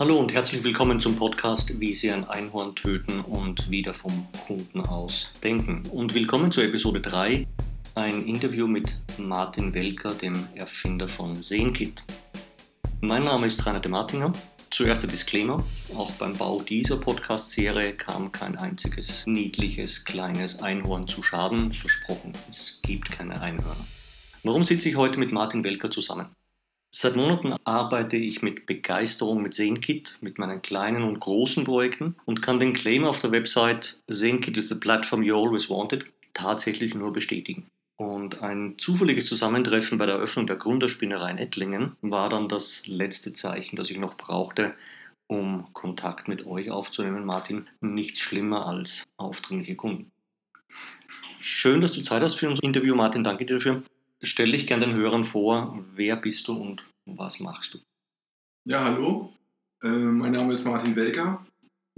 [0.00, 4.80] Hallo und herzlich willkommen zum Podcast Wie Sie ein Einhorn töten und wieder vom Kunden
[4.80, 5.82] aus denken.
[5.90, 7.46] Und willkommen zur Episode 3,
[7.96, 12.02] ein Interview mit Martin Welker, dem Erfinder von Seenkit.
[13.02, 14.32] Mein Name ist Rainer de Martinger.
[14.70, 15.62] Zuerst der Disclaimer.
[15.94, 21.72] Auch beim Bau dieser Podcast-Serie kam kein einziges niedliches kleines Einhorn zu Schaden.
[21.72, 23.86] Versprochen, es gibt keine Einhörner.
[24.44, 26.34] Warum sitze ich heute mit Martin Welker zusammen?
[26.92, 32.42] Seit Monaten arbeite ich mit Begeisterung mit ZeneKit, mit meinen kleinen und großen Projekten und
[32.42, 37.12] kann den Claim auf der Website ZeneKit is the platform you always wanted tatsächlich nur
[37.12, 37.68] bestätigen.
[37.96, 43.32] Und ein zufälliges Zusammentreffen bei der Eröffnung der Gründerspinnerei in Ettlingen war dann das letzte
[43.32, 44.74] Zeichen, das ich noch brauchte,
[45.28, 47.66] um Kontakt mit euch aufzunehmen, Martin.
[47.80, 50.10] Nichts schlimmer als aufdringliche Kunden.
[51.38, 53.22] Schön, dass du Zeit hast für unser Interview, Martin.
[53.22, 53.82] Danke dir dafür.
[54.22, 55.82] Stell dich gerne den Hörern vor.
[55.94, 57.78] Wer bist du und was machst du?
[58.64, 59.32] Ja, hallo.
[59.82, 61.46] Äh, mein Name ist Martin Welker,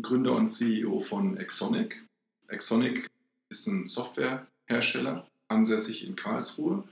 [0.00, 2.06] Gründer und CEO von Exonic.
[2.48, 3.08] Exonic
[3.50, 6.84] ist ein Softwarehersteller, ansässig in Karlsruhe.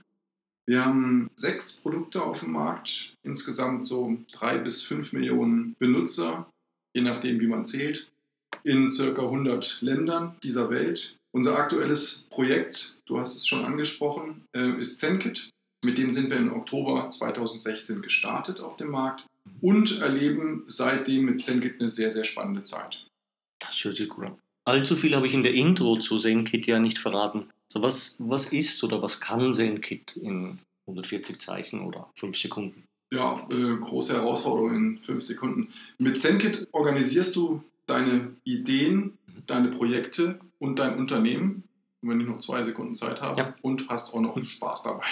[0.67, 6.49] Wir haben sechs Produkte auf dem Markt, insgesamt so drei bis fünf Millionen Benutzer,
[6.93, 8.09] je nachdem, wie man zählt,
[8.63, 11.17] in circa 100 Ländern dieser Welt.
[11.33, 15.49] Unser aktuelles Projekt, du hast es schon angesprochen, äh, ist ZenKit.
[15.83, 19.25] Mit dem sind wir im Oktober 2016 gestartet auf dem Markt
[19.61, 23.05] und erleben seitdem mit ZenKit eine sehr, sehr spannende Zeit.
[23.59, 24.37] Das hört sich gut an.
[24.67, 27.49] Allzu viel habe ich in der Intro zu ZenKit ja nicht verraten.
[27.67, 32.83] So was, was ist oder was kann ZenKit in 140 Zeichen oder 5 Sekunden?
[33.13, 35.67] Ja, äh, große Herausforderung in 5 Sekunden.
[35.97, 41.63] Mit ZenKit organisierst du deine Ideen, deine Projekte und dein Unternehmen,
[42.01, 43.55] wenn ich noch zwei Sekunden Zeit habe, ja.
[43.61, 45.05] und hast auch noch Spaß dabei.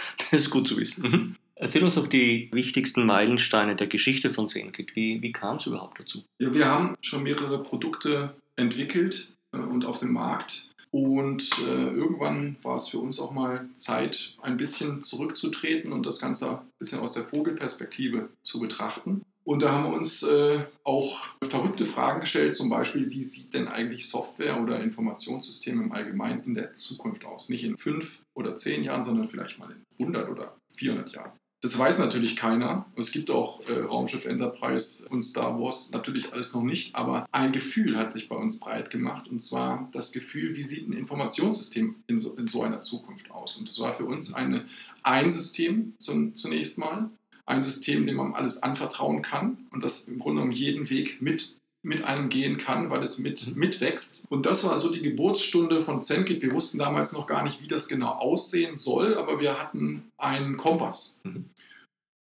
[0.18, 1.02] Das ist gut zu wissen.
[1.02, 1.36] Mhm.
[1.54, 4.96] Erzähl uns doch die wichtigsten Meilensteine der Geschichte von ZenKit.
[4.96, 6.24] Wie, wie kam es überhaupt dazu?
[6.40, 10.70] Ja, wir haben schon mehrere Produkte entwickelt äh, und auf dem Markt.
[10.90, 16.20] Und äh, irgendwann war es für uns auch mal Zeit, ein bisschen zurückzutreten und das
[16.20, 19.22] Ganze ein bisschen aus der Vogelperspektive zu betrachten.
[19.44, 23.66] Und da haben wir uns äh, auch verrückte Fragen gestellt, zum Beispiel, wie sieht denn
[23.66, 27.48] eigentlich Software oder Informationssysteme im Allgemeinen in der Zukunft aus?
[27.48, 31.32] Nicht in fünf oder zehn Jahren, sondern vielleicht mal in 100 oder 400 Jahren.
[31.62, 32.86] Das weiß natürlich keiner.
[32.96, 37.52] Es gibt auch äh, Raumschiff Enterprise und Star Wars natürlich alles noch nicht, aber ein
[37.52, 42.02] Gefühl hat sich bei uns breit gemacht und zwar das Gefühl, wie sieht ein Informationssystem
[42.08, 43.56] in so, in so einer Zukunft aus?
[43.56, 44.64] Und das war für uns eine,
[45.04, 47.10] ein System zunächst mal,
[47.46, 51.56] ein System, dem man alles anvertrauen kann und das im Grunde genommen jeden Weg mit,
[51.82, 53.58] mit einem gehen kann, weil es mit, mhm.
[53.58, 54.26] mitwächst.
[54.30, 56.42] Und das war so die Geburtsstunde von ZenKit.
[56.42, 60.56] Wir wussten damals noch gar nicht, wie das genau aussehen soll, aber wir hatten einen
[60.56, 61.20] Kompass.
[61.24, 61.50] Mhm.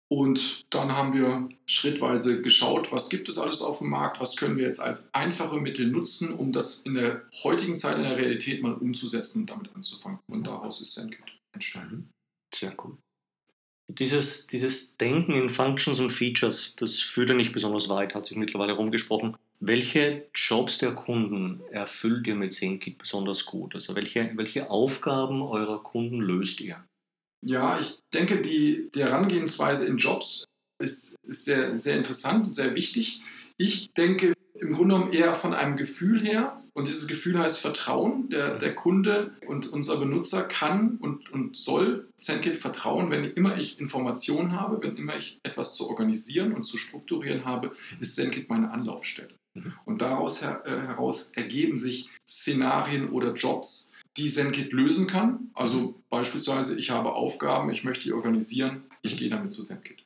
[0.08, 4.56] Und dann haben wir schrittweise geschaut, was gibt es alles auf dem Markt, was können
[4.56, 8.62] wir jetzt als einfache Mittel nutzen, um das in der heutigen Zeit in der Realität
[8.62, 10.20] mal umzusetzen und damit anzufangen.
[10.28, 12.10] Und daraus ist ZenKit entstanden.
[12.54, 12.96] Sehr cool.
[13.88, 18.36] Dieses, dieses Denken in Functions und Features, das führt ja nicht besonders weit, hat sich
[18.36, 19.36] mittlerweile rumgesprochen.
[19.60, 23.74] Welche Jobs der Kunden erfüllt ihr mit ZenKit besonders gut?
[23.74, 26.84] Also welche, welche Aufgaben eurer Kunden löst ihr?
[27.44, 30.44] Ja, ich denke, die, die Herangehensweise in Jobs
[30.82, 33.20] ist, ist sehr, sehr interessant und sehr wichtig.
[33.56, 36.62] Ich denke im Grunde genommen eher von einem Gefühl her.
[36.76, 38.28] Und dieses Gefühl heißt Vertrauen.
[38.28, 43.80] Der, der Kunde und unser Benutzer kann und, und soll ZenKit vertrauen, wenn immer ich
[43.80, 48.70] Informationen habe, wenn immer ich etwas zu organisieren und zu strukturieren habe, ist ZenKit meine
[48.72, 49.34] Anlaufstelle.
[49.54, 49.72] Mhm.
[49.86, 55.50] Und daraus her, äh, heraus ergeben sich Szenarien oder Jobs, die ZenKit lösen kann.
[55.54, 55.94] Also mhm.
[56.10, 60.04] beispielsweise, ich habe Aufgaben, ich möchte die organisieren, ich gehe damit zu ZenKit.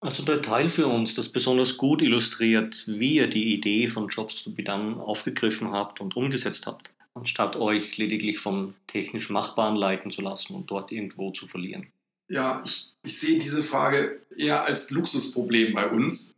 [0.00, 4.44] Also der Teil für uns, das besonders gut illustriert, wie ihr die Idee von Jobs
[4.44, 10.12] to be done aufgegriffen habt und umgesetzt habt, anstatt euch lediglich vom technisch Machbaren leiten
[10.12, 11.88] zu lassen und dort irgendwo zu verlieren.
[12.28, 16.32] Ja, ich, ich sehe diese Frage eher als Luxusproblem bei uns.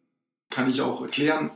[0.49, 1.51] Kann ich auch erklären.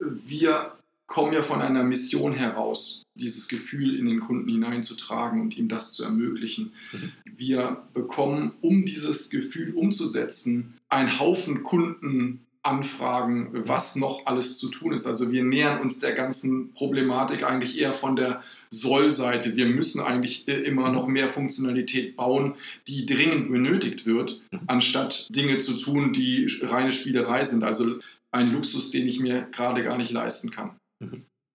[0.00, 0.75] Wir
[1.06, 5.94] kommen ja von einer Mission heraus, dieses Gefühl in den Kunden hineinzutragen und ihm das
[5.94, 6.72] zu ermöglichen.
[6.92, 7.12] Mhm.
[7.34, 15.06] Wir bekommen, um dieses Gefühl umzusetzen, einen Haufen Kundenanfragen, was noch alles zu tun ist.
[15.06, 19.56] Also wir nähern uns der ganzen Problematik eigentlich eher von der Soll-Seite.
[19.56, 22.54] Wir müssen eigentlich immer noch mehr Funktionalität bauen,
[22.88, 24.60] die dringend benötigt wird, mhm.
[24.66, 27.62] anstatt Dinge zu tun, die reine Spielerei sind.
[27.62, 28.00] Also
[28.32, 30.76] ein Luxus, den ich mir gerade gar nicht leisten kann.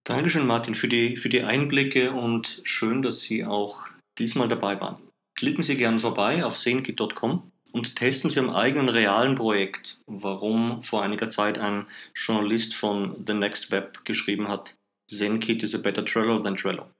[0.04, 5.00] Dankeschön, Martin, für die, für die Einblicke und schön, dass Sie auch diesmal dabei waren.
[5.36, 11.02] Klicken Sie gerne vorbei auf seenkit.com und testen Sie am eigenen realen Projekt, warum vor
[11.02, 14.76] einiger Zeit ein Journalist von The Next Web geschrieben hat,
[15.08, 16.90] ZenKit is a better Trello than Trello.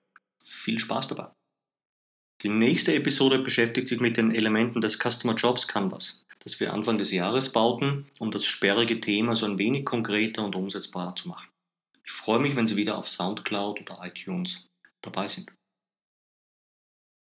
[0.42, 1.28] Viel Spaß dabei!
[2.42, 6.98] Die nächste Episode beschäftigt sich mit den Elementen des Customer Jobs Canvas, das wir Anfang
[6.98, 11.51] des Jahres bauten, um das sperrige Thema so ein wenig konkreter und umsetzbarer zu machen.
[12.04, 14.68] Ich freue mich, wenn Sie wieder auf SoundCloud oder iTunes
[15.00, 15.50] dabei sind.